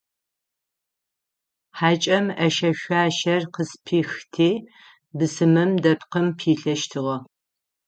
Хьакӏэм 1.77 2.25
ӏэшэ-шъуашэр 2.37 3.43
къызпихти, 3.53 4.49
бысымым 5.17 5.71
дэпкъым 5.83 6.27
пилъэщтыгъэ. 6.37 7.17